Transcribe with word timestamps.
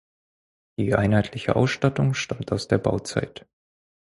Die 0.79 0.95
einheitliche 0.95 1.55
Ausstattung 1.55 2.15
stammt 2.15 2.51
aus 2.51 2.67
der 2.67 2.79
Bauzeit. 2.79 3.47